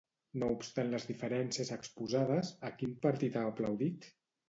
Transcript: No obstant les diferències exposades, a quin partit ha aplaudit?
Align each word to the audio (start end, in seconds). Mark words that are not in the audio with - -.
No 0.43 0.47
obstant 0.53 0.89
les 0.93 1.05
diferències 1.09 1.71
exposades, 1.77 2.53
a 2.71 2.75
quin 2.83 2.99
partit 3.07 3.43
ha 3.43 3.49
aplaudit? 3.55 4.15